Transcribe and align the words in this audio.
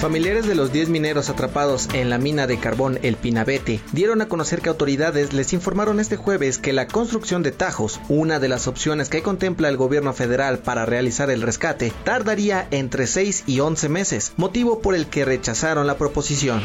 Familiares 0.00 0.46
de 0.46 0.54
los 0.54 0.72
10 0.72 0.90
mineros 0.90 1.28
atrapados 1.28 1.88
en 1.92 2.08
la 2.08 2.18
mina 2.18 2.46
de 2.46 2.60
carbón 2.60 3.00
El 3.02 3.16
Pinabete 3.16 3.80
dieron 3.90 4.22
a 4.22 4.28
conocer 4.28 4.60
que 4.60 4.68
autoridades 4.68 5.32
les 5.32 5.52
informaron 5.52 5.98
este 5.98 6.16
jueves 6.16 6.58
que 6.58 6.72
la 6.72 6.86
construcción 6.86 7.42
de 7.42 7.50
tajos, 7.50 8.00
una 8.08 8.38
de 8.38 8.48
las 8.48 8.68
opciones 8.68 9.08
que 9.08 9.22
contempla 9.22 9.68
el 9.68 9.76
gobierno 9.76 10.12
federal 10.12 10.60
para 10.60 10.86
realizar 10.86 11.30
el 11.30 11.42
rescate, 11.42 11.92
tardaría 12.04 12.68
entre 12.70 13.08
6 13.08 13.42
y 13.48 13.58
11 13.58 13.88
meses, 13.88 14.32
motivo 14.36 14.80
por 14.80 14.94
el 14.94 15.08
que 15.08 15.24
rechazaron 15.24 15.88
la 15.88 15.98
proposición. 15.98 16.62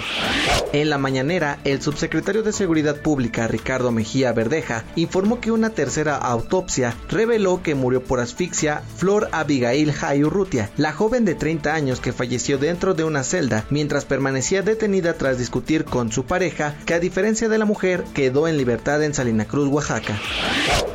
En 0.72 0.92
la 0.92 1.00
mañanera, 1.00 1.58
el 1.64 1.82
subsecretario 1.82 2.44
de 2.44 2.54
Seguridad 2.54 2.98
Pública, 2.98 3.48
Ricardo 3.48 3.92
Mejía 3.92 4.32
Verdeja, 4.32 4.84
informó 4.96 5.42
que 5.42 5.50
una 5.50 5.72
tercera 5.72 6.18
autopsia 6.18 6.96
reveló 7.10 7.64
que 7.64 7.74
murió 7.74 8.04
por 8.04 8.20
asfixia 8.20 8.84
Flor 8.98 9.30
Abigail 9.32 9.92
Jayurrutia, 9.92 10.70
la 10.78 10.94
joven 10.94 11.26
de 11.26 11.34
30 11.34 11.74
años 11.74 12.00
que 12.00 12.14
falleció 12.14 12.60
dentro 12.60 12.94
de 12.94 13.04
una 13.04 13.23
celda 13.24 13.66
mientras 13.70 14.06
permanecía 14.06 14.62
detenida 14.62 15.14
tras 15.14 15.38
discutir 15.38 15.86
con 15.86 16.12
su 16.12 16.26
pareja, 16.26 16.76
que 16.86 16.94
a 16.94 17.00
diferencia 17.00 17.50
de 17.50 17.58
la 17.58 17.66
mujer 17.66 18.04
quedó 18.14 18.48
en 18.48 18.58
libertad 18.58 19.04
en 19.04 19.14
Salina 19.14 19.46
Cruz, 19.46 19.68
Oaxaca. 19.70 20.20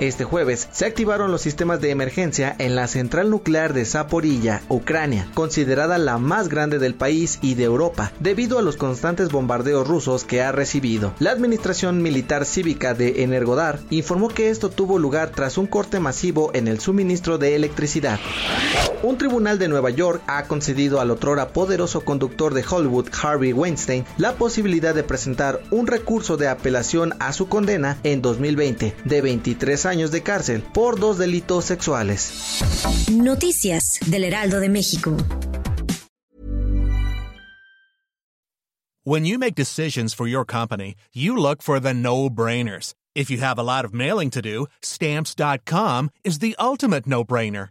Este 0.01 0.25
jueves 0.25 0.69
se 0.71 0.87
activaron 0.87 1.33
los 1.33 1.43
sistemas 1.43 1.81
de 1.81 1.91
emergencia 1.91 2.55
en 2.59 2.77
la 2.77 2.87
central 2.87 3.31
nuclear 3.31 3.73
de 3.73 3.85
Zaporilla, 3.85 4.63
Ucrania, 4.69 5.29
considerada 5.35 5.99
la 5.99 6.19
más 6.19 6.49
grande 6.49 6.79
del 6.79 6.95
país 6.95 7.39
y 7.43 7.55
de 7.55 7.65
Europa, 7.65 8.13
debido 8.21 8.59
a 8.59 8.63
los 8.63 8.77
constantes 8.77 9.31
bombardeos 9.31 9.89
rusos 9.89 10.25
que 10.25 10.43
ha 10.43 10.53
recibido. 10.53 11.13
La 11.19 11.33
Administración 11.33 12.01
Militar 12.01 12.45
Cívica 12.45 12.95
de 12.95 13.25
Energodar 13.25 13.81
informó 13.91 14.29
que 14.29 14.51
esto 14.51 14.71
tuvo 14.71 14.99
lugar 14.99 15.31
tras 15.35 15.59
un 15.59 15.67
corte 15.67 15.99
masivo 15.99 16.51
en 16.55 16.69
el 16.69 16.79
suministro 16.81 17.39
de 17.39 17.57
electricidad. 17.57 18.21
Un 19.03 19.19
tribunal 19.19 19.59
de 19.59 19.69
Nueva 19.69 19.91
York 19.91 20.23
ha 20.27 20.45
concedido 20.45 21.01
al 21.01 21.11
otrora 21.11 21.49
poderoso 21.49 22.05
conductor 22.19 22.53
de 22.53 22.65
Hollywood, 22.69 23.09
Harvey 23.23 23.53
Weinstein, 23.53 24.05
la 24.17 24.33
posibilidad 24.33 24.93
de 24.93 25.05
presentar 25.05 25.63
un 25.71 25.87
recurso 25.87 26.37
de 26.37 26.49
apelación 26.49 27.15
a 27.21 27.33
su 27.33 27.49
condena 27.49 27.99
en 28.03 28.23
2020 28.23 28.97
de 29.05 29.21
23 29.21 29.87
años 29.87 30.11
de 30.11 30.23
cárcel 30.23 30.63
por 30.75 30.99
dos 30.99 31.17
delitos 31.19 31.65
sexuales. 31.65 32.61
Noticias 33.13 34.01
del 34.07 34.25
Heraldo 34.25 34.59
de 34.59 34.69
México. 34.69 35.17
When 39.05 39.25
you 39.25 39.39
make 39.39 39.55
decisions 39.55 40.13
for 40.13 40.27
your 40.27 40.45
company, 40.45 40.95
you 41.15 41.35
look 41.37 41.63
for 41.63 41.81
the 41.81 41.95
no-brainers. 41.95 42.95
If 43.15 43.31
you 43.31 43.39
have 43.39 43.59
a 43.59 43.63
lot 43.63 43.87
of 43.87 43.95
mailing 43.95 44.29
to 44.31 44.43
do, 44.43 44.67
stamps.com 44.83 46.11
is 46.25 46.41
the 46.41 46.55
ultimate 46.59 47.07
no-brainer. 47.07 47.71